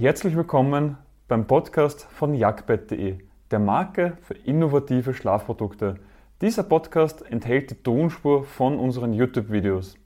Herzlich 0.00 0.36
willkommen 0.36 0.96
beim 1.26 1.48
Podcast 1.48 2.04
von 2.04 2.32
jagdbett.de, 2.32 3.18
der 3.50 3.58
Marke 3.58 4.16
für 4.22 4.34
innovative 4.34 5.12
Schlafprodukte. 5.12 5.96
Dieser 6.40 6.62
Podcast 6.62 7.28
enthält 7.28 7.72
die 7.72 7.82
Tonspur 7.82 8.44
von 8.44 8.78
unseren 8.78 9.12
YouTube-Videos. 9.12 9.96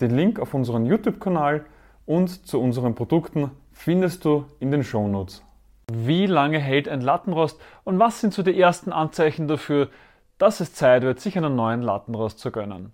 Den 0.00 0.16
Link 0.16 0.40
auf 0.40 0.52
unseren 0.52 0.84
YouTube-Kanal 0.84 1.64
und 2.06 2.44
zu 2.44 2.60
unseren 2.60 2.96
Produkten 2.96 3.52
findest 3.70 4.24
du 4.24 4.46
in 4.58 4.72
den 4.72 4.82
Shownotes. 4.82 5.44
Wie 5.92 6.26
lange 6.26 6.58
hält 6.58 6.88
ein 6.88 7.00
Lattenrost 7.00 7.60
und 7.84 8.00
was 8.00 8.20
sind 8.20 8.34
so 8.34 8.42
die 8.42 8.60
ersten 8.60 8.90
Anzeichen 8.92 9.46
dafür, 9.46 9.90
dass 10.38 10.58
es 10.58 10.74
Zeit 10.74 11.04
wird, 11.04 11.20
sich 11.20 11.38
einen 11.38 11.54
neuen 11.54 11.82
Lattenrost 11.82 12.40
zu 12.40 12.50
gönnen? 12.50 12.92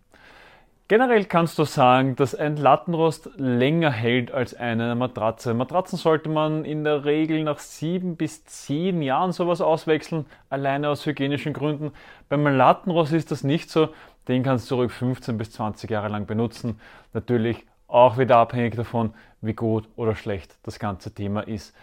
Generell 0.88 1.24
kannst 1.24 1.58
du 1.58 1.64
sagen, 1.64 2.14
dass 2.14 2.36
ein 2.36 2.56
Lattenrost 2.56 3.30
länger 3.38 3.90
hält 3.90 4.30
als 4.30 4.54
eine 4.54 4.94
Matratze. 4.94 5.52
Matratzen 5.52 5.98
sollte 5.98 6.28
man 6.28 6.64
in 6.64 6.84
der 6.84 7.04
Regel 7.04 7.42
nach 7.42 7.58
sieben 7.58 8.14
bis 8.14 8.44
zehn 8.44 9.02
Jahren 9.02 9.32
sowas 9.32 9.60
auswechseln, 9.60 10.26
alleine 10.48 10.88
aus 10.88 11.04
hygienischen 11.04 11.54
Gründen. 11.54 11.90
Beim 12.28 12.46
Lattenrost 12.46 13.12
ist 13.12 13.32
das 13.32 13.42
nicht 13.42 13.68
so. 13.68 13.88
Den 14.28 14.44
kannst 14.44 14.70
du 14.70 14.76
ruhig 14.76 14.92
15 14.92 15.36
bis 15.36 15.50
20 15.50 15.90
Jahre 15.90 16.06
lang 16.06 16.26
benutzen. 16.26 16.78
Natürlich 17.12 17.66
auch 17.88 18.16
wieder 18.16 18.36
abhängig 18.36 18.76
davon, 18.76 19.12
wie 19.40 19.54
gut 19.54 19.88
oder 19.96 20.14
schlecht 20.14 20.56
das 20.62 20.78
ganze 20.78 21.12
Thema 21.12 21.40
ist. 21.40 21.74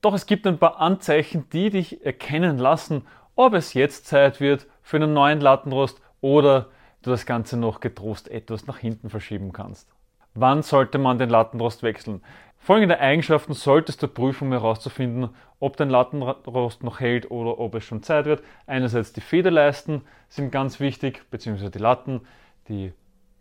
Doch 0.00 0.14
es 0.14 0.24
gibt 0.24 0.46
ein 0.46 0.58
paar 0.58 0.80
Anzeichen, 0.80 1.46
die 1.52 1.68
dich 1.68 2.06
erkennen 2.06 2.56
lassen, 2.56 3.06
ob 3.34 3.52
es 3.52 3.74
jetzt 3.74 4.06
Zeit 4.06 4.40
wird 4.40 4.66
für 4.80 4.96
einen 4.96 5.12
neuen 5.12 5.42
Lattenrost 5.42 6.00
oder 6.22 6.70
du 7.06 7.10
das 7.10 7.26
Ganze 7.26 7.56
noch 7.56 7.80
getrost 7.80 8.28
etwas 8.28 8.66
nach 8.66 8.78
hinten 8.78 9.10
verschieben 9.10 9.52
kannst. 9.52 9.88
Wann 10.34 10.62
sollte 10.62 10.98
man 10.98 11.18
den 11.18 11.30
Lattenrost 11.30 11.82
wechseln? 11.82 12.22
Folgende 12.58 12.98
Eigenschaften 12.98 13.54
solltest 13.54 14.02
du 14.02 14.08
prüfen, 14.08 14.48
um 14.48 14.52
herauszufinden, 14.52 15.30
ob 15.60 15.76
dein 15.76 15.88
Lattenrost 15.88 16.82
noch 16.82 17.00
hält 17.00 17.30
oder 17.30 17.58
ob 17.58 17.74
es 17.74 17.84
schon 17.84 18.02
Zeit 18.02 18.26
wird. 18.26 18.42
Einerseits 18.66 19.12
die 19.12 19.20
Federleisten 19.20 20.02
sind 20.28 20.50
ganz 20.50 20.80
wichtig, 20.80 21.22
beziehungsweise 21.30 21.70
die 21.70 21.78
Latten, 21.78 22.22
die 22.68 22.92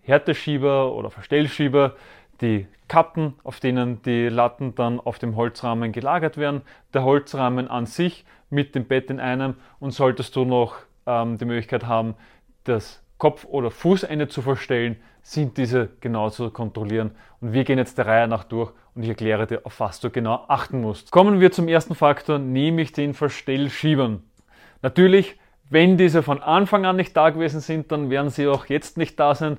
Härteschieber 0.04 0.94
oder 0.94 1.10
Verstellschieber, 1.10 1.96
die 2.42 2.68
Kappen, 2.88 3.34
auf 3.44 3.60
denen 3.60 4.02
die 4.04 4.30
Latten 4.30 4.76
dann 4.76 5.00
auf 5.00 5.18
dem 5.18 5.36
Holzrahmen 5.36 5.92
gelagert 5.92 6.38
werden, 6.38 6.62
der 6.94 7.04
Holzrahmen 7.04 7.68
an 7.68 7.88
sich 7.88 8.26
mit 8.50 8.76
dem 8.76 8.86
Bett 8.86 9.10
in 9.10 9.20
einem 9.20 9.56
und 9.80 9.92
solltest 9.92 10.36
du 10.36 10.46
noch 10.46 10.76
ähm, 11.08 11.38
die 11.38 11.46
Möglichkeit 11.46 11.88
haben, 11.88 12.16
das 12.64 13.02
Kopf- 13.26 13.46
oder 13.46 13.72
Fußende 13.72 14.28
zu 14.28 14.44
verstellen, 14.44 14.98
sind 15.24 15.58
diese 15.58 15.90
genau 16.00 16.30
zu 16.30 16.52
kontrollieren. 16.52 17.10
Und 17.42 17.54
wir 17.54 17.64
gehen 17.64 17.80
jetzt 17.80 17.98
der 17.98 18.06
Reihe 18.06 18.28
nach 18.28 18.44
durch 18.44 18.72
und 18.94 19.02
ich 19.02 19.10
erkläre 19.10 19.48
dir, 19.48 19.62
auf 19.64 19.80
was 19.80 20.00
du 20.00 20.12
genau 20.12 20.46
achten 20.48 20.80
musst. 20.80 21.10
Kommen 21.10 21.40
wir 21.40 21.52
zum 21.52 21.68
ersten 21.68 21.96
Faktor, 21.96 22.38
nämlich 22.38 22.92
den 22.92 23.16
Verstellschiebern. 23.16 24.22
Natürlich, 24.84 25.40
wenn 25.72 25.98
diese 25.98 26.22
von 26.22 26.40
Anfang 26.40 26.86
an 26.86 26.98
nicht 26.98 27.18
da 27.18 27.32
gewesen 27.32 27.62
sind, 27.62 27.92
dann 27.92 28.12
werden 28.12 28.30
sie 28.30 28.48
auch 28.48 28.68
jetzt 28.68 28.96
nicht 28.96 29.20
da 29.20 29.34
sein. 29.34 29.58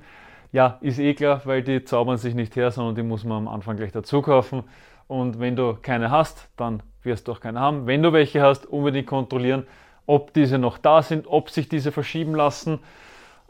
Ja, 0.53 0.79
ist 0.81 1.01
eh 1.01 1.15
klar, 1.15 1.41
weil 1.43 1.65
die 1.65 1.83
zaubern 1.83 2.19
sich 2.19 2.37
nicht 2.37 2.55
her, 2.55 2.71
sondern 2.71 2.95
die 2.95 3.03
muss 3.03 3.25
man 3.25 3.39
am 3.39 3.49
Anfang 3.49 3.77
gleich 3.77 3.91
dazu 3.91 4.23
kaufen. 4.23 4.63
Und 5.09 5.41
wenn 5.41 5.57
du 5.57 5.77
keine 5.83 6.13
hast, 6.13 6.49
dann 6.57 6.85
wirst 7.03 7.27
du 7.27 7.33
auch 7.33 7.41
keine 7.41 7.59
haben. 7.59 7.89
Wenn 7.89 8.01
du 8.01 8.13
welche 8.13 8.43
hast, 8.43 8.65
unbedingt 8.67 9.09
kontrollieren, 9.09 9.67
ob 10.07 10.33
diese 10.35 10.57
noch 10.57 10.79
da 10.79 11.03
sind, 11.03 11.27
ob 11.27 11.51
sich 11.51 11.69
diese 11.69 11.91
verschieben 11.91 12.37
lassen. 12.37 12.79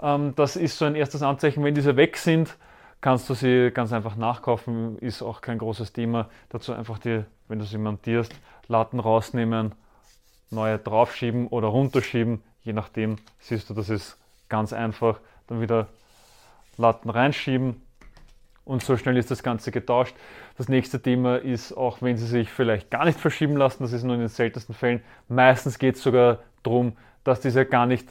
Ähm, 0.00 0.34
das 0.36 0.56
ist 0.56 0.78
so 0.78 0.84
ein 0.84 0.94
erstes 0.94 1.22
Anzeichen. 1.22 1.64
Wenn 1.64 1.74
diese 1.74 1.96
weg 1.96 2.16
sind, 2.16 2.56
kannst 3.00 3.28
du 3.28 3.34
sie 3.34 3.70
ganz 3.72 3.92
einfach 3.92 4.16
nachkaufen, 4.16 4.98
ist 4.98 5.22
auch 5.22 5.40
kein 5.40 5.58
großes 5.58 5.92
Thema. 5.92 6.28
Dazu 6.48 6.72
einfach 6.72 6.98
die, 6.98 7.24
wenn 7.48 7.58
du 7.58 7.64
sie 7.64 7.78
montierst, 7.78 8.34
Latten 8.68 9.00
rausnehmen, 9.00 9.74
neue 10.50 10.78
draufschieben 10.78 11.46
oder 11.48 11.68
runterschieben, 11.68 12.42
je 12.62 12.72
nachdem, 12.72 13.16
siehst 13.38 13.70
du, 13.70 13.74
das 13.74 13.90
ist 13.90 14.18
ganz 14.48 14.72
einfach. 14.72 15.20
Dann 15.46 15.60
wieder 15.60 15.88
Latten 16.76 17.10
reinschieben 17.10 17.80
und 18.64 18.82
so 18.82 18.96
schnell 18.96 19.16
ist 19.16 19.30
das 19.30 19.42
Ganze 19.42 19.70
getauscht. 19.70 20.14
Das 20.58 20.68
nächste 20.68 21.00
Thema 21.00 21.36
ist 21.36 21.72
auch, 21.72 22.02
wenn 22.02 22.16
sie 22.16 22.26
sich 22.26 22.50
vielleicht 22.50 22.90
gar 22.90 23.04
nicht 23.04 23.18
verschieben 23.18 23.56
lassen, 23.56 23.84
das 23.84 23.92
ist 23.92 24.02
nur 24.02 24.14
in 24.14 24.20
den 24.20 24.28
seltensten 24.28 24.74
Fällen. 24.74 25.02
Meistens 25.28 25.78
geht 25.78 25.94
es 25.94 26.02
sogar 26.02 26.40
darum, 26.64 26.96
dass 27.22 27.40
diese 27.40 27.64
gar 27.64 27.86
nicht 27.86 28.08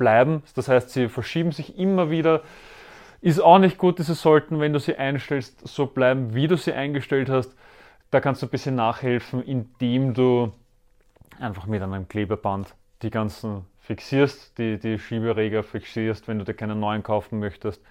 bleiben. 0.00 0.42
Das 0.54 0.68
heißt, 0.68 0.88
sie 0.88 1.08
verschieben 1.10 1.52
sich 1.52 1.78
immer 1.78 2.10
wieder. 2.10 2.40
Ist 3.20 3.38
auch 3.38 3.58
nicht 3.58 3.76
gut, 3.76 3.98
diese 3.98 4.14
sollten, 4.14 4.60
wenn 4.60 4.72
du 4.72 4.78
sie 4.78 4.96
einstellst, 4.96 5.68
so 5.68 5.84
bleiben, 5.84 6.34
wie 6.34 6.48
du 6.48 6.56
sie 6.56 6.72
eingestellt 6.72 7.28
hast. 7.28 7.54
Da 8.10 8.20
kannst 8.20 8.40
du 8.40 8.46
ein 8.46 8.50
bisschen 8.50 8.76
nachhelfen, 8.76 9.42
indem 9.42 10.14
du 10.14 10.52
einfach 11.38 11.66
mit 11.66 11.82
einem 11.82 12.08
Klebeband 12.08 12.74
die 13.02 13.10
ganzen 13.10 13.66
fixierst, 13.80 14.56
die, 14.56 14.78
die 14.78 14.98
Schiebereger 14.98 15.62
fixierst, 15.62 16.28
wenn 16.28 16.38
du 16.38 16.46
dir 16.46 16.54
keinen 16.54 16.80
neuen 16.80 17.02
kaufen 17.02 17.38
möchtest. 17.38 17.82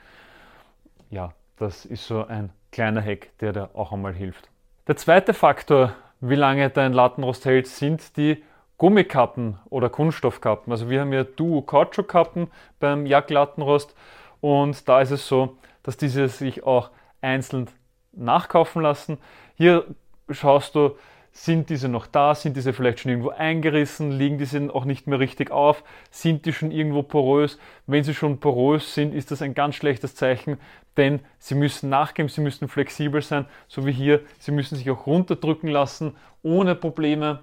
Ja, 1.11 1.33
das 1.57 1.85
ist 1.85 2.07
so 2.07 2.25
ein 2.25 2.49
kleiner 2.71 3.03
Hack, 3.03 3.29
der 3.39 3.53
dir 3.53 3.69
auch 3.75 3.91
einmal 3.91 4.13
hilft. 4.13 4.49
Der 4.87 4.95
zweite 4.95 5.35
Faktor, 5.35 5.93
wie 6.21 6.35
lange 6.35 6.71
dein 6.71 6.93
Lattenrost 6.93 7.45
hält, 7.45 7.67
sind 7.67 8.17
die 8.17 8.43
Gummikappen 8.79 9.59
oder 9.69 9.89
Kunststoffkappen. 9.89 10.71
Also 10.71 10.89
wir 10.89 11.01
haben 11.01 11.13
ja 11.13 11.23
Duo 11.23 11.61
Kautschukkappen 11.61 12.47
beim 12.79 13.05
Jagdlattenrost 13.05 13.93
und 14.41 14.87
da 14.89 15.01
ist 15.01 15.11
es 15.11 15.27
so, 15.27 15.57
dass 15.83 15.97
diese 15.97 16.27
sich 16.29 16.63
auch 16.63 16.89
einzeln 17.21 17.69
nachkaufen 18.13 18.81
lassen. 18.81 19.17
Hier 19.55 19.85
schaust 20.29 20.75
du, 20.75 20.95
sind 21.31 21.69
diese 21.69 21.89
noch 21.89 22.07
da? 22.07 22.33
Sind 22.33 22.57
diese 22.57 22.73
vielleicht 22.73 23.01
schon 23.01 23.11
irgendwo 23.11 23.29
eingerissen? 23.29 24.11
Liegen 24.11 24.37
diese 24.37 24.73
auch 24.73 24.85
nicht 24.85 25.07
mehr 25.07 25.19
richtig 25.19 25.51
auf? 25.51 25.83
Sind 26.09 26.45
die 26.45 26.53
schon 26.53 26.71
irgendwo 26.71 27.03
porös? 27.03 27.59
Wenn 27.85 28.03
sie 28.03 28.13
schon 28.13 28.39
porös 28.39 28.93
sind, 28.93 29.13
ist 29.13 29.29
das 29.29 29.41
ein 29.41 29.53
ganz 29.53 29.75
schlechtes 29.75 30.15
Zeichen, 30.15 30.57
denn 30.97 31.19
sie 31.37 31.55
müssen 31.55 31.89
nachgeben, 31.89 32.29
sie 32.29 32.41
müssen 32.41 32.67
flexibel 32.67 33.21
sein, 33.21 33.45
so 33.67 33.85
wie 33.85 33.91
hier. 33.91 34.21
Sie 34.39 34.51
müssen 34.51 34.75
sich 34.75 34.89
auch 34.89 35.05
runterdrücken 35.05 35.69
lassen, 35.69 36.15
ohne 36.41 36.75
Probleme. 36.75 37.39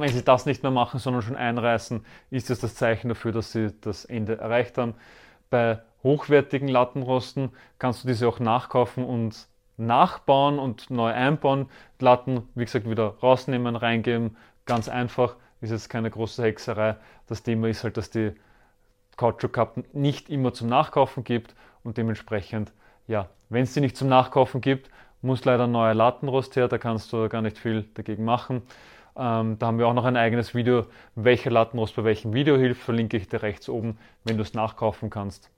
Wenn 0.00 0.10
sie 0.10 0.22
das 0.22 0.46
nicht 0.46 0.62
mehr 0.62 0.72
machen, 0.72 1.00
sondern 1.00 1.22
schon 1.22 1.36
einreißen, 1.36 2.04
ist 2.30 2.50
das 2.50 2.60
das 2.60 2.74
Zeichen 2.74 3.08
dafür, 3.08 3.32
dass 3.32 3.52
sie 3.52 3.74
das 3.80 4.04
Ende 4.04 4.38
erreicht 4.38 4.78
haben. 4.78 4.94
Bei 5.48 5.80
hochwertigen 6.02 6.68
Lattenrosten 6.68 7.50
kannst 7.78 8.04
du 8.04 8.08
diese 8.08 8.28
auch 8.28 8.38
nachkaufen 8.38 9.04
und 9.04 9.48
nachbauen 9.76 10.58
und 10.58 10.90
neu 10.90 11.12
einbauen. 11.12 11.70
Latten, 11.98 12.48
wie 12.54 12.64
gesagt, 12.64 12.88
wieder 12.88 13.14
rausnehmen, 13.22 13.76
reingeben. 13.76 14.36
Ganz 14.66 14.88
einfach, 14.88 15.36
ist 15.60 15.70
jetzt 15.70 15.88
keine 15.88 16.10
große 16.10 16.42
Hexerei. 16.42 16.96
Das 17.26 17.42
Thema 17.42 17.68
ist 17.68 17.84
halt, 17.84 17.96
dass 17.96 18.10
die 18.10 18.32
Kautschukkappen 19.16 19.84
nicht 19.92 20.28
immer 20.28 20.52
zum 20.52 20.68
Nachkaufen 20.68 21.24
gibt 21.24 21.54
und 21.82 21.96
dementsprechend, 21.96 22.72
ja, 23.06 23.28
wenn 23.48 23.62
es 23.62 23.72
die 23.72 23.80
nicht 23.80 23.96
zum 23.96 24.08
Nachkaufen 24.08 24.60
gibt, 24.60 24.90
muss 25.22 25.44
leider 25.44 25.64
ein 25.64 25.72
neuer 25.72 25.94
Lattenrost 25.94 26.56
her, 26.56 26.68
da 26.68 26.78
kannst 26.78 27.12
du 27.12 27.28
gar 27.28 27.42
nicht 27.42 27.58
viel 27.58 27.84
dagegen 27.94 28.24
machen. 28.24 28.62
Ähm, 29.18 29.58
da 29.58 29.66
haben 29.66 29.78
wir 29.78 29.88
auch 29.88 29.94
noch 29.94 30.04
ein 30.04 30.16
eigenes 30.16 30.54
Video, 30.54 30.86
welcher 31.14 31.50
Lattenrost 31.50 31.96
bei 31.96 32.04
welchem 32.04 32.34
Video 32.34 32.56
hilft, 32.56 32.82
verlinke 32.82 33.16
ich 33.16 33.28
dir 33.28 33.42
rechts 33.42 33.68
oben. 33.68 33.98
Wenn 34.24 34.36
du 34.36 34.42
es 34.42 34.52
nachkaufen 34.52 35.08
kannst, 35.08 35.50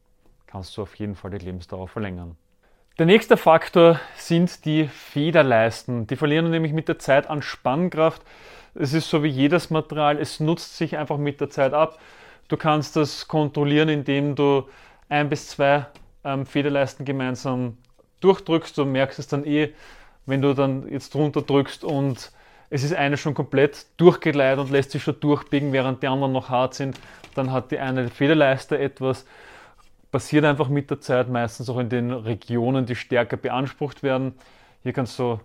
kannst 0.47 0.77
du 0.77 0.83
auf 0.83 0.95
jeden 0.95 1.17
Fall 1.17 1.33
die 1.33 1.45
Lebensdauer 1.45 1.89
verlängern. 1.89 2.37
Der 2.99 3.07
nächste 3.07 3.37
Faktor 3.37 4.01
sind 4.17 4.65
die 4.65 4.87
Federleisten. 4.87 6.07
Die 6.07 6.17
verlieren 6.17 6.51
nämlich 6.51 6.73
mit 6.73 6.89
der 6.89 6.99
Zeit 6.99 7.29
an 7.29 7.43
Spannkraft. 7.43 8.23
Es 8.75 8.93
ist 8.93 9.11
so 9.11 9.23
wie 9.23 9.29
jedes 9.29 9.71
Material, 9.71 10.19
es 10.19 10.41
nutzt 10.41 10.77
sich 10.77 10.97
einfach 10.97 11.17
mit 11.17 11.41
der 11.41 11.51
Zeit 11.51 11.75
ab. 11.75 11.99
Du 12.49 12.57
kannst 12.57 12.97
das 12.97 13.29
kontrollieren, 13.29 13.89
indem 13.89 14.35
du 14.35 14.69
ein 15.09 15.29
bis 15.29 15.49
zwei 15.49 15.87
ähm, 16.25 16.47
Federleisten 16.47 17.05
gemeinsam 17.05 17.77
durchdrückst. 18.21 18.79
Du 18.79 18.85
merkst 18.85 19.19
es 19.19 19.27
dann 19.27 19.45
eh, 19.45 19.73
wenn 20.27 20.43
du 20.43 20.55
dann 20.55 20.89
jetzt 20.91 21.15
drunter 21.15 21.43
drückst 21.43 21.85
und 21.85 22.31
es 22.71 22.85
ist 22.85 22.95
eine 22.95 23.17
schon 23.17 23.35
komplett 23.35 23.87
durchgeleitet 23.97 24.61
und 24.61 24.71
lässt 24.71 24.91
sich 24.91 25.03
schon 25.03 25.19
durchbiegen, 25.21 25.73
während 25.73 26.03
die 26.03 26.09
anderen 26.09 26.33
noch 26.33 26.51
hart 26.51 26.75
sind. 26.75 26.99
Dann 27.35 27.51
hat 27.53 27.71
die 27.71 27.79
eine 27.79 28.09
Federleiste 28.09 28.79
etwas. 28.79 29.25
Passiert 30.11 30.45
einfach 30.45 30.69
mit 30.69 30.91
der 30.91 31.01
Zeit, 31.01 31.29
meistens 31.29 31.69
auch 31.69 31.79
in 31.79 31.89
den 31.89 32.11
Regionen, 32.11 32.87
die 32.87 32.95
stärker 32.95 33.37
beansprucht 33.37 34.03
werden. 34.03 34.35
Hier 34.83 34.93
kannst 34.93 35.19
du 35.19 35.41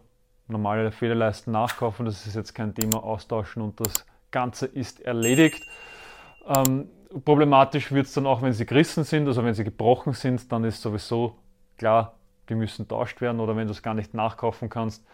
normale 0.47 0.92
Federleisten 0.92 1.53
nachkaufen, 1.53 2.06
das 2.06 2.25
ist 2.25 2.36
jetzt 2.36 2.53
kein 2.53 2.75
Thema, 2.75 3.03
austauschen 3.03 3.62
und 3.62 3.80
das 3.80 4.06
Ganze 4.31 4.65
ist 4.65 5.00
erledigt. 5.01 5.62
Ähm, 6.45 6.89
problematisch 7.24 7.92
wird 7.92 8.07
es 8.07 8.13
dann 8.13 8.25
auch, 8.25 8.42
wenn 8.42 8.53
sie 8.53 8.65
gerissen 8.65 9.03
sind, 9.03 9.27
also 9.27 9.44
wenn 9.44 9.53
sie 9.53 9.63
gebrochen 9.63 10.13
sind, 10.13 10.51
dann 10.51 10.63
ist 10.63 10.81
sowieso 10.81 11.38
klar, 11.77 12.15
die 12.50 12.56
müssen 12.56 12.88
tauscht 12.88 13.21
werden 13.21 13.39
oder 13.39 13.56
wenn 13.56 13.68
du 13.68 13.71
es 13.71 13.81
gar 13.81 13.94
nicht 13.94 14.13
nachkaufen 14.13 14.69
kannst, 14.69 15.06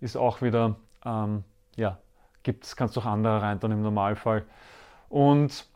ist 0.00 0.16
auch 0.16 0.42
wieder 0.42 0.76
ähm, 1.04 1.44
ja, 1.78 1.98
gibt's, 2.42 2.76
kannst 2.76 2.96
du 2.96 3.00
auch 3.00 3.06
andere 3.06 3.40
rein 3.40 3.60
dann 3.60 3.72
im 3.72 3.82
Normalfall. 3.82 4.44
Und 5.08 5.66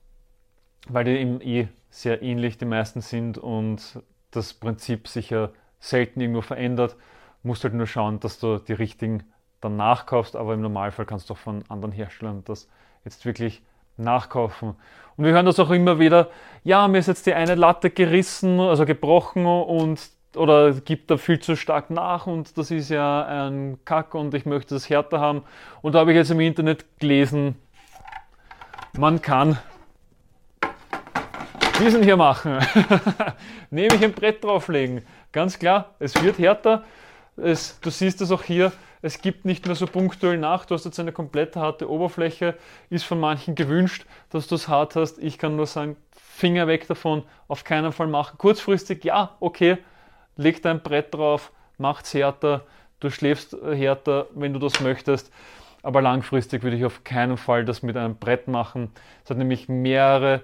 weil 0.88 1.04
die 1.04 1.12
eben 1.12 1.40
eh 1.40 1.68
sehr 1.90 2.22
ähnlich 2.22 2.58
die 2.58 2.64
meisten 2.64 3.00
sind 3.00 3.38
und 3.38 4.02
das 4.30 4.54
Prinzip 4.54 5.08
sich 5.08 5.30
ja 5.30 5.50
selten 5.78 6.20
irgendwo 6.20 6.40
verändert, 6.40 6.96
musst 7.42 7.62
du 7.62 7.68
halt 7.68 7.76
nur 7.76 7.86
schauen, 7.86 8.20
dass 8.20 8.38
du 8.38 8.58
die 8.58 8.72
richtigen 8.72 9.24
dann 9.60 9.76
nachkaufst, 9.76 10.34
aber 10.36 10.54
im 10.54 10.60
Normalfall 10.60 11.06
kannst 11.06 11.30
du 11.30 11.34
auch 11.34 11.38
von 11.38 11.62
anderen 11.68 11.92
Herstellern 11.92 12.42
das 12.44 12.68
jetzt 13.04 13.24
wirklich 13.24 13.62
nachkaufen. 13.96 14.74
Und 15.16 15.24
wir 15.24 15.32
hören 15.32 15.46
das 15.46 15.60
auch 15.60 15.70
immer 15.70 15.98
wieder, 15.98 16.30
ja, 16.64 16.88
mir 16.88 16.98
ist 16.98 17.08
jetzt 17.08 17.26
die 17.26 17.34
eine 17.34 17.54
Latte 17.54 17.90
gerissen, 17.90 18.58
also 18.58 18.86
gebrochen 18.86 19.46
und 19.46 20.10
oder 20.36 20.72
gibt 20.72 21.10
da 21.10 21.16
viel 21.16 21.38
zu 21.38 21.56
stark 21.56 21.90
nach 21.90 22.26
und 22.26 22.56
das 22.56 22.70
ist 22.70 22.88
ja 22.88 23.24
ein 23.24 23.78
Kack 23.84 24.14
und 24.14 24.34
ich 24.34 24.46
möchte 24.46 24.74
das 24.74 24.88
härter 24.88 25.20
haben. 25.20 25.42
Und 25.82 25.94
da 25.94 26.00
habe 26.00 26.12
ich 26.12 26.16
jetzt 26.16 26.30
im 26.30 26.40
Internet 26.40 26.84
gelesen, 26.98 27.56
man 28.96 29.20
kann 29.22 29.58
diesen 31.80 32.02
hier 32.02 32.16
machen. 32.16 32.58
Nämlich 33.70 34.04
ein 34.04 34.12
Brett 34.12 34.44
drauflegen. 34.44 35.02
Ganz 35.32 35.58
klar, 35.58 35.94
es 35.98 36.22
wird 36.22 36.38
härter. 36.38 36.84
Es, 37.36 37.80
du 37.80 37.90
siehst 37.90 38.20
es 38.20 38.30
auch 38.30 38.42
hier, 38.42 38.72
es 39.00 39.20
gibt 39.20 39.44
nicht 39.44 39.66
mehr 39.66 39.74
so 39.74 39.86
punktuell 39.86 40.38
nach. 40.38 40.64
Du 40.64 40.74
hast 40.74 40.84
jetzt 40.84 41.00
eine 41.00 41.12
komplett 41.12 41.56
harte 41.56 41.90
Oberfläche. 41.90 42.56
Ist 42.88 43.04
von 43.04 43.18
manchen 43.18 43.56
gewünscht, 43.56 44.06
dass 44.30 44.46
du 44.46 44.54
es 44.54 44.68
hart 44.68 44.94
hast. 44.94 45.18
Ich 45.18 45.38
kann 45.38 45.56
nur 45.56 45.66
sagen, 45.66 45.96
Finger 46.14 46.66
weg 46.66 46.86
davon, 46.86 47.24
auf 47.48 47.64
keinen 47.64 47.92
Fall 47.92 48.06
machen. 48.06 48.38
Kurzfristig, 48.38 49.04
ja, 49.04 49.36
okay, 49.40 49.78
leg 50.36 50.62
dein 50.62 50.82
Brett 50.82 51.14
drauf, 51.14 51.52
macht's 51.78 52.14
härter, 52.14 52.64
du 53.00 53.10
schläfst 53.10 53.56
härter, 53.62 54.26
wenn 54.34 54.52
du 54.52 54.58
das 54.58 54.80
möchtest. 54.80 55.32
Aber 55.82 56.00
langfristig 56.00 56.62
würde 56.62 56.76
ich 56.76 56.84
auf 56.84 57.02
keinen 57.02 57.36
Fall 57.36 57.64
das 57.64 57.82
mit 57.82 57.96
einem 57.96 58.16
Brett 58.16 58.46
machen. 58.46 58.92
Es 59.24 59.30
hat 59.30 59.38
nämlich 59.38 59.68
mehrere 59.68 60.42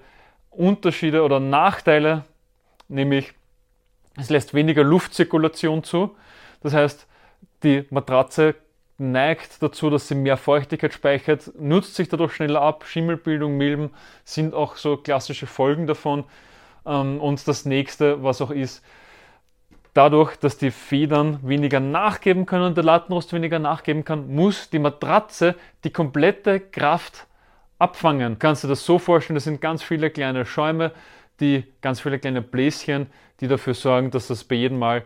Unterschiede 0.49 1.23
oder 1.23 1.39
Nachteile, 1.39 2.25
nämlich 2.89 3.33
es 4.17 4.29
lässt 4.29 4.53
weniger 4.53 4.83
Luftzirkulation 4.83 5.83
zu. 5.83 6.15
Das 6.61 6.73
heißt, 6.73 7.07
die 7.63 7.85
Matratze 7.89 8.55
neigt 8.97 9.63
dazu, 9.63 9.89
dass 9.89 10.09
sie 10.09 10.15
mehr 10.15 10.35
Feuchtigkeit 10.35 10.93
speichert, 10.93 11.53
nutzt 11.57 11.95
sich 11.95 12.09
dadurch 12.09 12.33
schneller 12.33 12.61
ab. 12.61 12.83
Schimmelbildung, 12.85 13.55
Milben 13.55 13.91
sind 14.25 14.53
auch 14.53 14.75
so 14.75 14.97
klassische 14.97 15.47
Folgen 15.47 15.87
davon. 15.87 16.25
Ähm, 16.85 17.21
und 17.21 17.47
das 17.47 17.65
nächste, 17.65 18.23
was 18.23 18.41
auch 18.41 18.51
ist, 18.51 18.83
dadurch, 19.93 20.35
dass 20.37 20.57
die 20.57 20.71
Federn 20.71 21.39
weniger 21.41 21.79
nachgeben 21.79 22.45
können 22.45 22.65
und 22.65 22.77
der 22.77 22.83
Lattenrost 22.83 23.33
weniger 23.33 23.59
nachgeben 23.59 24.05
kann, 24.05 24.33
muss 24.33 24.69
die 24.69 24.79
Matratze 24.79 25.55
die 25.83 25.91
komplette 25.91 26.59
Kraft 26.59 27.27
abfangen. 27.79 28.39
Kannst 28.39 28.63
du 28.63 28.67
das 28.67 28.85
so 28.85 28.99
vorstellen, 28.99 29.35
das 29.35 29.45
sind 29.45 29.61
ganz 29.61 29.81
viele 29.83 30.09
kleine 30.09 30.45
Schäume, 30.45 30.91
die 31.39 31.63
ganz 31.81 32.01
viele 32.01 32.19
kleine 32.19 32.41
Bläschen, 32.41 33.07
die 33.39 33.47
dafür 33.47 33.73
sorgen, 33.73 34.11
dass 34.11 34.27
das 34.27 34.43
bei 34.43 34.55
jedem 34.55 34.79
Mal 34.79 35.03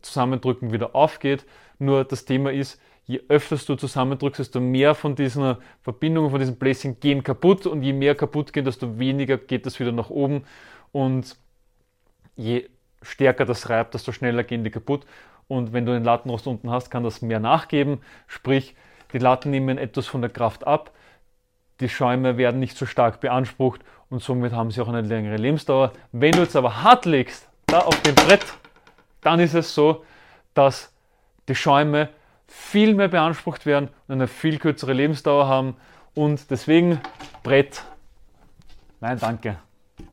zusammendrücken 0.00 0.72
wieder 0.72 0.94
aufgeht. 0.94 1.44
Nur 1.78 2.04
das 2.04 2.24
Thema 2.24 2.50
ist, 2.50 2.80
je 3.06 3.20
öfter 3.28 3.56
du 3.56 3.76
zusammendrückst, 3.76 4.40
desto 4.40 4.60
mehr 4.60 4.94
von 4.94 5.14
diesen 5.14 5.56
Verbindungen, 5.82 6.30
von 6.30 6.40
diesen 6.40 6.56
Bläschen 6.56 6.98
gehen 7.00 7.22
kaputt 7.22 7.66
und 7.66 7.82
je 7.82 7.92
mehr 7.92 8.14
kaputt 8.14 8.52
gehen, 8.52 8.64
desto 8.64 8.98
weniger 8.98 9.36
geht 9.36 9.66
das 9.66 9.78
wieder 9.78 9.92
nach 9.92 10.10
oben 10.10 10.44
und 10.92 11.36
je 12.36 12.68
stärker 13.04 13.44
das 13.44 13.70
reibt, 13.70 13.94
desto 13.94 14.12
schneller 14.12 14.42
gehen 14.42 14.64
die 14.64 14.70
kaputt. 14.70 15.06
Und 15.46 15.72
wenn 15.72 15.86
du 15.86 15.92
den 15.92 16.04
Lattenrost 16.04 16.46
unten 16.46 16.70
hast, 16.70 16.90
kann 16.90 17.04
das 17.04 17.22
mehr 17.22 17.40
nachgeben, 17.40 18.00
sprich 18.26 18.74
die 19.12 19.18
Latten 19.18 19.50
nehmen 19.50 19.78
etwas 19.78 20.06
von 20.06 20.22
der 20.22 20.30
Kraft 20.30 20.66
ab 20.66 20.90
die 21.80 21.88
Schäume 21.88 22.36
werden 22.36 22.60
nicht 22.60 22.76
so 22.76 22.86
stark 22.86 23.20
beansprucht 23.20 23.80
und 24.08 24.22
somit 24.22 24.52
haben 24.52 24.70
sie 24.70 24.80
auch 24.80 24.88
eine 24.88 25.00
längere 25.00 25.36
Lebensdauer. 25.36 25.92
Wenn 26.12 26.32
du 26.32 26.40
jetzt 26.40 26.56
aber 26.56 26.82
hart 26.82 27.04
legst, 27.04 27.48
da 27.66 27.80
auf 27.80 28.00
dem 28.02 28.14
Brett, 28.14 28.44
dann 29.20 29.40
ist 29.40 29.54
es 29.54 29.74
so, 29.74 30.04
dass 30.54 30.92
die 31.48 31.54
Schäume 31.54 32.10
viel 32.46 32.94
mehr 32.94 33.08
beansprucht 33.08 33.66
werden 33.66 33.88
und 34.06 34.14
eine 34.14 34.28
viel 34.28 34.58
kürzere 34.58 34.92
Lebensdauer 34.92 35.48
haben 35.48 35.76
und 36.14 36.50
deswegen 36.50 37.00
Brett. 37.42 37.82
Nein, 39.00 39.18
danke. 39.18 39.58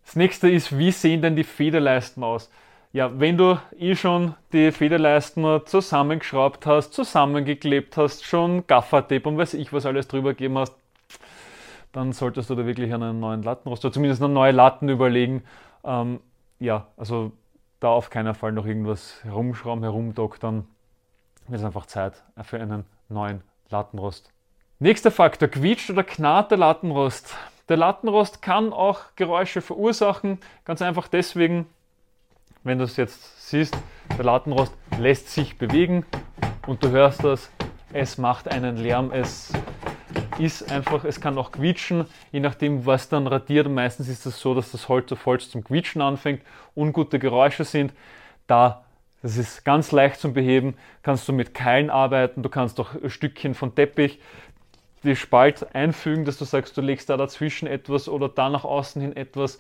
Das 0.04 0.16
nächste 0.16 0.50
ist, 0.50 0.78
wie 0.78 0.92
sehen 0.92 1.22
denn 1.22 1.36
die 1.36 1.44
Federleisten 1.44 2.24
aus? 2.24 2.50
Ja, 2.94 3.20
wenn 3.20 3.38
du 3.38 3.58
eh 3.78 3.96
schon 3.96 4.36
die 4.52 4.72
Federleisten 4.74 5.62
zusammengeschraubt 5.66 6.66
hast, 6.66 6.94
zusammengeklebt 6.94 7.96
hast, 7.96 8.26
schon 8.26 8.68
Gaffertape 8.68 9.30
und 9.30 9.38
weiß 9.38 9.54
ich 9.54 9.72
was 9.72 9.86
alles 9.86 10.10
drüber 10.10 10.32
gegeben 10.32 10.58
hast, 10.58 10.76
dann 11.94 12.12
solltest 12.12 12.50
du 12.50 12.56
da 12.56 12.66
wirklich 12.66 12.94
einen 12.94 13.22
neuen 13.22 13.44
Lattenrost 13.44 13.86
oder 13.86 13.94
zumindest 13.94 14.22
eine 14.22 14.34
neue 14.34 14.52
Latten 14.52 14.90
überlegen. 14.90 15.44
Ähm, 15.86 16.20
ja, 16.60 16.88
also 16.98 17.32
da 17.80 17.90
auf 17.90 18.10
keinen 18.10 18.34
Fall 18.34 18.52
noch 18.52 18.66
irgendwas 18.66 19.24
herumschrauben, 19.24 19.84
herumdoktern. 19.84 20.68
Es 21.48 21.62
ist 21.62 21.64
einfach 21.64 21.86
Zeit 21.86 22.22
für 22.44 22.60
einen 22.60 22.86
neuen 23.08 23.42
Lattenrost. 23.70 24.30
Nächster 24.80 25.12
Faktor, 25.12 25.48
quietscht 25.48 25.90
oder 25.90 26.04
knarrt 26.04 26.52
der 26.52 26.58
Lattenrost? 26.58 27.36
Der 27.70 27.78
Lattenrost 27.78 28.42
kann 28.42 28.74
auch 28.74 29.00
Geräusche 29.16 29.62
verursachen, 29.62 30.40
ganz 30.66 30.82
einfach 30.82 31.08
deswegen, 31.08 31.68
wenn 32.64 32.78
du 32.78 32.84
es 32.84 32.98
jetzt 32.98 33.50
siehst, 33.50 33.76
der 34.18 34.26
Lattenrost 34.26 34.74
lässt 35.00 35.30
sich 35.30 35.58
bewegen 35.58 36.06
und 36.68 36.84
du 36.84 36.90
hörst 36.90 37.24
das, 37.24 37.52
es 37.94 38.18
macht 38.18 38.48
einen 38.48 38.78
Lärm, 38.78 39.12
es 39.12 39.52
ist 40.38 40.72
einfach, 40.72 41.04
es 41.04 41.20
kann 41.20 41.38
auch 41.38 41.52
quietschen, 41.52 42.06
je 42.32 42.40
nachdem, 42.40 42.86
was 42.86 43.10
dann 43.10 43.28
radiert. 43.28 43.70
Meistens 43.70 44.08
ist 44.08 44.20
es 44.20 44.34
das 44.36 44.40
so, 44.40 44.54
dass 44.54 44.72
das 44.72 44.90
Holz 44.90 45.12
auf 45.12 45.26
Holz 45.26 45.50
zum 45.50 45.64
Quietschen 45.64 46.02
anfängt, 46.02 46.42
ungute 46.76 47.20
Geräusche 47.20 47.64
sind. 47.64 47.94
Da, 48.48 48.86
das 49.22 49.38
ist 49.38 49.66
ganz 49.66 49.92
leicht 49.92 50.20
zum 50.20 50.34
Beheben, 50.34 50.76
kannst 51.04 51.28
du 51.28 51.34
mit 51.34 51.54
Keilen 51.54 51.90
arbeiten, 51.90 52.44
du 52.44 52.50
kannst 52.50 52.80
auch 52.80 52.90
Stückchen 53.08 53.54
von 53.54 53.76
Teppich 53.76 54.20
die 55.04 55.16
Spalt 55.16 55.74
einfügen, 55.74 56.26
dass 56.26 56.38
du 56.38 56.46
sagst, 56.46 56.78
du 56.78 56.82
legst 56.82 57.10
da 57.10 57.18
dazwischen 57.18 57.68
etwas 57.68 58.08
oder 58.08 58.30
da 58.30 58.50
nach 58.50 58.66
außen 58.66 59.02
hin 59.02 59.16
etwas. 59.16 59.60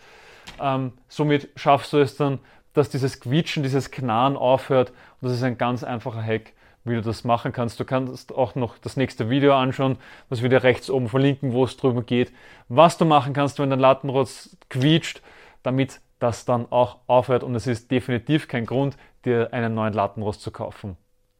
Ähm, 0.59 0.93
somit 1.07 1.49
schaffst 1.55 1.93
du 1.93 1.97
es 1.97 2.15
dann, 2.15 2.39
dass 2.73 2.89
dieses 2.89 3.19
Quietschen, 3.19 3.63
dieses 3.63 3.91
Knarren 3.91 4.37
aufhört. 4.37 4.89
Und 4.89 5.29
das 5.29 5.33
ist 5.33 5.43
ein 5.43 5.57
ganz 5.57 5.83
einfacher 5.83 6.23
Hack 6.23 6.53
wie 6.83 6.95
du 6.95 7.01
das 7.01 7.23
machen 7.23 7.51
kannst. 7.51 7.79
Du 7.79 7.85
kannst 7.85 8.33
auch 8.33 8.55
noch 8.55 8.77
das 8.77 8.97
nächste 8.97 9.29
Video 9.29 9.55
anschauen, 9.55 9.97
was 10.29 10.41
wir 10.41 10.49
dir 10.49 10.63
rechts 10.63 10.89
oben 10.89 11.09
verlinken, 11.09 11.53
wo 11.53 11.63
es 11.63 11.77
drüber 11.77 12.01
geht, 12.01 12.31
was 12.69 12.97
du 12.97 13.05
machen 13.05 13.33
kannst, 13.33 13.59
wenn 13.59 13.69
dein 13.69 13.79
Lattenrost 13.79 14.57
quietscht, 14.69 15.21
damit 15.63 16.01
das 16.19 16.45
dann 16.45 16.71
auch 16.71 16.97
aufhört 17.07 17.43
und 17.43 17.55
es 17.55 17.67
ist 17.67 17.91
definitiv 17.91 18.47
kein 18.47 18.65
Grund, 18.65 18.97
dir 19.25 19.53
einen 19.53 19.73
neuen 19.73 19.93
Lattenrost 19.93 20.41
zu 20.41 20.51
kaufen. 20.51 20.97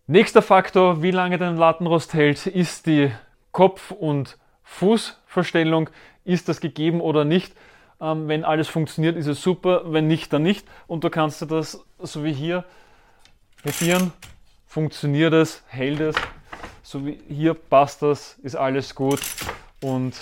Nächster 0.08 0.42
Faktor, 0.42 1.02
wie 1.02 1.12
lange 1.12 1.38
dein 1.38 1.58
Lattenrost 1.58 2.14
hält, 2.14 2.46
ist 2.48 2.86
die 2.88 3.12
Kopf- 3.52 3.92
und 3.92 4.38
Fußverstellung. 4.64 5.90
Ist 6.24 6.50
das 6.50 6.60
gegeben 6.60 7.02
oder 7.02 7.26
nicht? 7.26 7.54
Ähm, 8.02 8.28
wenn 8.28 8.44
alles 8.44 8.68
funktioniert, 8.68 9.16
ist 9.16 9.28
es 9.28 9.42
super. 9.42 9.84
Wenn 9.86 10.08
nicht, 10.08 10.34
dann 10.34 10.44
nicht. 10.44 10.68
Und 10.88 11.04
du 11.04 11.10
kannst 11.10 11.42
dir 11.42 11.48
das 11.48 11.86
so 12.00 12.24
wie 12.24 12.34
hier 12.34 12.66
probieren 13.64 14.12
funktioniert 14.72 15.34
es, 15.34 15.64
hält 15.68 16.00
es, 16.00 16.16
so 16.82 17.06
wie 17.06 17.20
hier 17.28 17.54
passt 17.54 18.02
das, 18.02 18.40
ist 18.42 18.56
alles 18.56 18.96
gut 18.96 19.20
und 19.82 20.14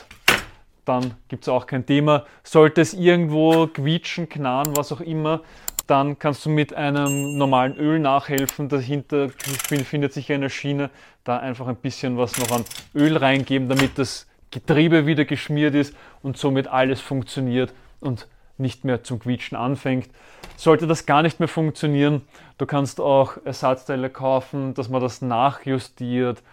dann 0.85 1.13
gibt 1.27 1.43
es 1.43 1.49
auch 1.49 1.67
kein 1.67 1.85
Thema. 1.85 2.25
Sollte 2.43 2.81
es 2.81 2.95
irgendwo 2.95 3.67
quietschen, 3.67 4.27
knarren, 4.27 4.75
was 4.75 4.91
auch 4.91 5.01
immer, 5.01 5.41
dann 5.85 6.17
kannst 6.17 6.47
du 6.47 6.49
mit 6.49 6.73
einem 6.73 7.37
normalen 7.37 7.77
Öl 7.77 7.99
nachhelfen. 7.99 8.69
Dahinter 8.69 9.29
findet 9.29 10.13
sich 10.13 10.31
eine 10.31 10.49
Schiene, 10.49 10.89
da 11.23 11.37
einfach 11.37 11.67
ein 11.67 11.75
bisschen 11.75 12.17
was 12.17 12.39
noch 12.39 12.49
an 12.49 12.65
Öl 12.95 13.17
reingeben, 13.17 13.69
damit 13.69 13.99
das 13.99 14.25
Getriebe 14.51 15.05
wieder 15.05 15.25
geschmiert 15.25 15.75
ist 15.75 15.95
und 16.23 16.37
somit 16.37 16.67
alles 16.67 17.01
funktioniert 17.01 17.73
und 17.99 18.27
nicht 18.57 18.83
mehr 18.83 19.03
zum 19.03 19.19
Quietschen 19.19 19.57
anfängt. 19.57 20.09
Sollte 20.57 20.87
das 20.87 21.05
gar 21.05 21.21
nicht 21.21 21.39
mehr 21.39 21.47
funktionieren, 21.47 22.21
du 22.57 22.65
kannst 22.65 22.99
auch 22.99 23.37
Ersatzteile 23.45 24.09
kaufen, 24.09 24.73
dass 24.73 24.89
man 24.89 25.01
das 25.01 25.21
nachjustiert. 25.21 26.43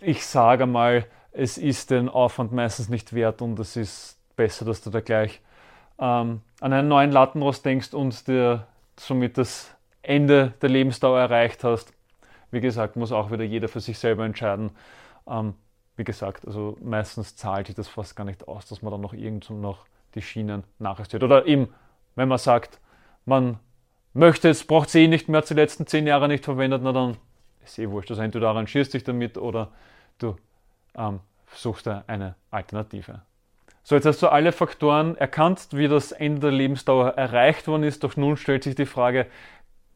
Ich 0.00 0.26
sage 0.26 0.66
mal, 0.66 1.04
es 1.32 1.58
ist 1.58 1.90
den 1.90 2.08
Aufwand 2.08 2.52
meistens 2.52 2.88
nicht 2.88 3.12
wert 3.12 3.42
und 3.42 3.58
es 3.58 3.76
ist 3.76 4.18
besser, 4.36 4.64
dass 4.64 4.82
du 4.82 4.90
da 4.90 5.00
gleich 5.00 5.40
ähm, 5.98 6.40
an 6.60 6.72
einen 6.72 6.88
neuen 6.88 7.12
Lattenrost 7.12 7.64
denkst 7.64 7.94
und 7.94 8.26
dir 8.26 8.66
somit 8.98 9.38
das 9.38 9.74
Ende 10.02 10.54
der 10.62 10.68
Lebensdauer 10.68 11.20
erreicht 11.20 11.64
hast. 11.64 11.92
Wie 12.50 12.60
gesagt, 12.60 12.96
muss 12.96 13.12
auch 13.12 13.30
wieder 13.30 13.44
jeder 13.44 13.68
für 13.68 13.80
sich 13.80 13.98
selber 13.98 14.24
entscheiden. 14.24 14.70
Ähm, 15.26 15.54
wie 16.02 16.04
gesagt, 16.04 16.48
also 16.48 16.76
meistens 16.82 17.36
zahlt 17.36 17.68
sich 17.68 17.76
das 17.76 17.86
fast 17.86 18.16
gar 18.16 18.24
nicht 18.24 18.48
aus, 18.48 18.66
dass 18.66 18.82
man 18.82 18.90
dann 18.90 19.00
noch 19.00 19.12
irgendwo 19.12 19.54
noch 19.54 19.86
die 20.16 20.20
Schienen 20.20 20.64
nachjustiert. 20.80 21.22
Oder 21.22 21.46
eben, 21.46 21.72
wenn 22.16 22.26
man 22.26 22.38
sagt, 22.38 22.80
man 23.24 23.60
möchte 24.12 24.48
es, 24.48 24.66
braucht 24.66 24.88
es 24.88 24.96
eh 24.96 25.06
nicht 25.06 25.28
mehr, 25.28 25.42
die 25.42 25.54
letzten 25.54 25.86
zehn 25.86 26.08
Jahre 26.08 26.26
nicht 26.26 26.44
verwendet, 26.44 26.82
na 26.82 26.90
dann 26.90 27.18
ist 27.64 27.78
eh 27.78 27.88
wurscht. 27.88 28.10
Also 28.10 28.20
entweder 28.20 28.48
arrangierst 28.48 28.92
dich 28.94 29.04
damit 29.04 29.38
oder 29.38 29.70
du 30.18 30.34
ähm, 30.96 31.20
suchst 31.54 31.86
dir 31.86 32.02
eine 32.08 32.34
Alternative. 32.50 33.22
So, 33.84 33.94
jetzt 33.94 34.04
hast 34.04 34.22
du 34.22 34.26
alle 34.26 34.50
Faktoren 34.50 35.16
erkannt, 35.16 35.68
wie 35.70 35.86
das 35.86 36.10
Ende 36.10 36.40
der 36.40 36.50
Lebensdauer 36.50 37.10
erreicht 37.10 37.68
worden 37.68 37.84
ist. 37.84 38.02
Doch 38.02 38.16
nun 38.16 38.36
stellt 38.36 38.64
sich 38.64 38.74
die 38.74 38.86
Frage, 38.86 39.28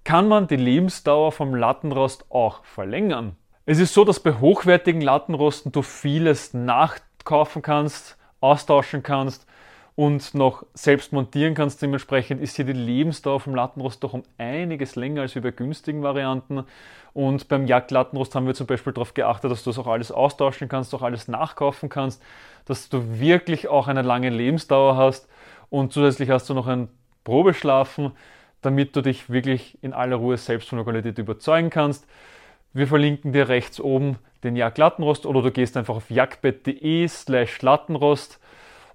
kann 0.04 0.28
man 0.28 0.46
die 0.46 0.54
Lebensdauer 0.54 1.32
vom 1.32 1.52
Lattenrost 1.52 2.30
auch 2.30 2.64
verlängern? 2.64 3.36
Es 3.68 3.80
ist 3.80 3.94
so, 3.94 4.04
dass 4.04 4.20
bei 4.20 4.32
hochwertigen 4.32 5.00
Lattenrosten 5.00 5.72
du 5.72 5.82
vieles 5.82 6.54
nachkaufen 6.54 7.62
kannst, 7.62 8.16
austauschen 8.40 9.02
kannst 9.02 9.44
und 9.96 10.34
noch 10.34 10.64
selbst 10.72 11.12
montieren 11.12 11.54
kannst. 11.54 11.82
Dementsprechend 11.82 12.40
ist 12.40 12.54
hier 12.54 12.64
die 12.64 12.72
Lebensdauer 12.72 13.40
vom 13.40 13.56
Lattenrost 13.56 14.04
doch 14.04 14.12
um 14.12 14.22
einiges 14.38 14.94
länger 14.94 15.22
als 15.22 15.34
bei 15.34 15.50
günstigen 15.50 16.04
Varianten. 16.04 16.62
Und 17.12 17.48
beim 17.48 17.66
Jagdlattenrost 17.66 18.36
haben 18.36 18.46
wir 18.46 18.54
zum 18.54 18.68
Beispiel 18.68 18.92
darauf 18.92 19.14
geachtet, 19.14 19.50
dass 19.50 19.64
du 19.64 19.70
das 19.70 19.80
auch 19.80 19.88
alles 19.88 20.12
austauschen 20.12 20.68
kannst, 20.68 20.94
auch 20.94 21.02
alles 21.02 21.26
nachkaufen 21.26 21.88
kannst, 21.88 22.22
dass 22.66 22.88
du 22.88 23.18
wirklich 23.18 23.66
auch 23.66 23.88
eine 23.88 24.02
lange 24.02 24.30
Lebensdauer 24.30 24.96
hast 24.96 25.28
und 25.70 25.92
zusätzlich 25.92 26.30
hast 26.30 26.48
du 26.48 26.54
noch 26.54 26.68
ein 26.68 26.88
Probeschlafen, 27.24 28.12
damit 28.62 28.94
du 28.94 29.00
dich 29.00 29.28
wirklich 29.28 29.76
in 29.82 29.92
aller 29.92 30.16
Ruhe 30.16 30.36
selbst 30.36 30.68
von 30.68 30.78
der 30.78 30.84
Qualität 30.84 31.18
überzeugen 31.18 31.70
kannst. 31.70 32.06
Wir 32.76 32.86
verlinken 32.86 33.32
dir 33.32 33.48
rechts 33.48 33.80
oben 33.80 34.18
den 34.44 34.54
Jagdlattenrost 34.54 35.24
oder 35.24 35.40
du 35.40 35.50
gehst 35.50 35.78
einfach 35.78 35.96
auf 35.96 36.10
jagdbett.de 36.10 37.08
slash 37.08 37.62
Lattenrost 37.62 38.38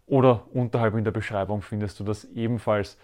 oder 0.06 0.44
unterhalb 0.54 0.94
in 0.94 1.04
der 1.04 1.10
Beschreibung 1.10 1.64
findest 1.64 2.00
du 2.00 2.04
das 2.04 2.26
ebenfalls. 2.26 3.00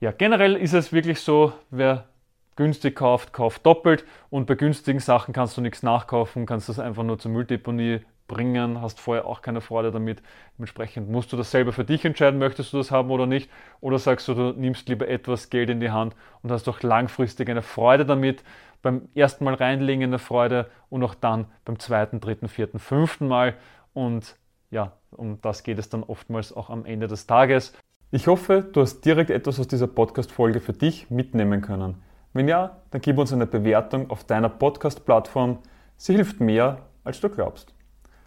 Ja, 0.00 0.10
generell 0.10 0.56
ist 0.56 0.72
es 0.72 0.92
wirklich 0.92 1.20
so, 1.20 1.52
wer 1.70 2.08
günstig 2.56 2.96
kauft, 2.96 3.32
kauft 3.32 3.64
doppelt 3.64 4.04
und 4.28 4.48
bei 4.48 4.56
günstigen 4.56 4.98
Sachen 4.98 5.32
kannst 5.32 5.56
du 5.56 5.60
nichts 5.60 5.84
nachkaufen, 5.84 6.46
kannst 6.46 6.68
das 6.68 6.80
einfach 6.80 7.04
nur 7.04 7.20
zur 7.20 7.30
Mülldeponie 7.30 8.00
bringen, 8.28 8.80
hast 8.80 9.00
vorher 9.00 9.26
auch 9.26 9.42
keine 9.42 9.60
Freude 9.60 9.90
damit. 9.90 10.22
Dementsprechend 10.56 11.08
musst 11.08 11.32
du 11.32 11.36
das 11.36 11.50
selber 11.50 11.72
für 11.72 11.84
dich 11.84 12.04
entscheiden, 12.04 12.38
möchtest 12.38 12.72
du 12.72 12.76
das 12.76 12.90
haben 12.90 13.10
oder 13.10 13.26
nicht. 13.26 13.50
Oder 13.80 13.98
sagst 13.98 14.28
du, 14.28 14.34
du 14.34 14.52
nimmst 14.52 14.88
lieber 14.88 15.08
etwas 15.08 15.50
Geld 15.50 15.70
in 15.70 15.80
die 15.80 15.90
Hand 15.90 16.14
und 16.42 16.52
hast 16.52 16.68
auch 16.68 16.82
langfristig 16.82 17.48
eine 17.48 17.62
Freude 17.62 18.04
damit. 18.04 18.44
Beim 18.82 19.08
ersten 19.14 19.44
Mal 19.44 19.54
reinlegen 19.54 20.04
eine 20.04 20.18
Freude 20.18 20.70
und 20.88 21.02
auch 21.02 21.14
dann 21.14 21.46
beim 21.64 21.78
zweiten, 21.78 22.20
dritten, 22.20 22.48
vierten, 22.48 22.78
fünften 22.78 23.26
Mal. 23.26 23.54
Und 23.92 24.36
ja, 24.70 24.92
um 25.10 25.40
das 25.40 25.62
geht 25.62 25.78
es 25.78 25.88
dann 25.88 26.02
oftmals 26.02 26.52
auch 26.52 26.70
am 26.70 26.84
Ende 26.84 27.08
des 27.08 27.26
Tages. 27.26 27.72
Ich 28.10 28.26
hoffe, 28.26 28.62
du 28.62 28.80
hast 28.80 29.00
direkt 29.02 29.30
etwas 29.30 29.60
aus 29.60 29.68
dieser 29.68 29.86
Podcast-Folge 29.86 30.60
für 30.60 30.72
dich 30.72 31.10
mitnehmen 31.10 31.60
können. 31.60 32.02
Wenn 32.32 32.48
ja, 32.48 32.78
dann 32.90 33.00
gib 33.00 33.18
uns 33.18 33.32
eine 33.32 33.46
Bewertung 33.46 34.10
auf 34.10 34.24
deiner 34.24 34.48
Podcast-Plattform. 34.48 35.58
Sie 35.96 36.14
hilft 36.14 36.40
mehr, 36.40 36.86
als 37.04 37.20
du 37.20 37.28
glaubst. 37.28 37.74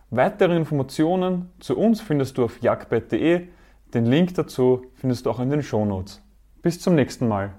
Weitere 0.10 0.56
Informationen 0.56 1.50
zu 1.60 1.78
uns 1.78 2.02
findest 2.02 2.38
du 2.38 2.44
auf 2.44 2.62
jagdbett.de. 2.62 3.48
Den 3.94 4.06
Link 4.06 4.36
dazu 4.36 4.86
findest 4.96 5.26
du 5.26 5.32
auch 5.32 5.40
in 5.40 5.50
den 5.50 5.64
Shownotes. 5.64 6.22
Bis 6.62 6.82
zum 6.82 6.96
nächsten 6.96 7.28
Mal. 7.28 7.54